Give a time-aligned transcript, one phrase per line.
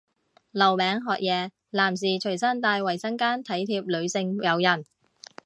[0.49, 4.83] 留名學嘢，男士隨身帶衛生巾體貼女性友人